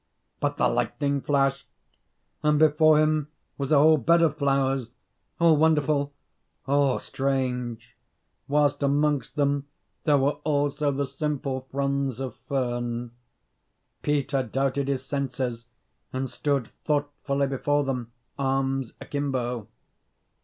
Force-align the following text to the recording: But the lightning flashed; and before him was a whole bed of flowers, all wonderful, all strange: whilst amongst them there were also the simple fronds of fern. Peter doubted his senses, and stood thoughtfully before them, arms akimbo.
But 0.39 0.57
the 0.57 0.67
lightning 0.67 1.21
flashed; 1.21 1.67
and 2.41 2.57
before 2.57 2.97
him 2.99 3.27
was 3.59 3.71
a 3.71 3.77
whole 3.77 3.97
bed 3.99 4.23
of 4.23 4.35
flowers, 4.35 4.89
all 5.39 5.55
wonderful, 5.57 6.11
all 6.65 6.97
strange: 6.97 7.95
whilst 8.47 8.81
amongst 8.81 9.35
them 9.35 9.67
there 10.05 10.17
were 10.17 10.37
also 10.43 10.89
the 10.91 11.05
simple 11.05 11.67
fronds 11.69 12.19
of 12.19 12.35
fern. 12.49 13.11
Peter 14.01 14.41
doubted 14.41 14.87
his 14.87 15.05
senses, 15.05 15.67
and 16.11 16.31
stood 16.31 16.71
thoughtfully 16.83 17.45
before 17.45 17.83
them, 17.83 18.11
arms 18.39 18.93
akimbo. 18.99 19.67